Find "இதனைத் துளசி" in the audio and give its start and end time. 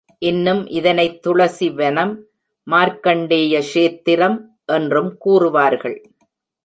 0.67-1.69